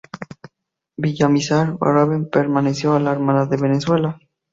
Villamizar 0.97 1.77
Raven 1.79 2.27
perteneció 2.27 2.93
a 2.95 2.99
la 2.99 3.11
Armada 3.11 3.45
de 3.45 3.57
Venezuela. 3.57 4.19